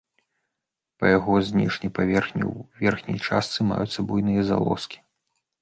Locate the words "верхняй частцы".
2.87-3.59